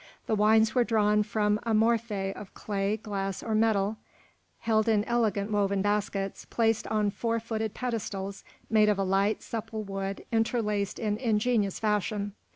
[0.25, 3.97] The wines were drawn from amphoræ of clay, glass, or metal
[4.61, 9.83] held in elegant woven baskets placed on four footed pedestals made of a light, supple
[9.83, 12.33] wood interlaced in ingenious fashion.